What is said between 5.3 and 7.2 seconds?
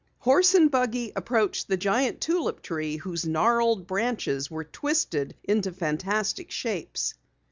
into fantastic shapes.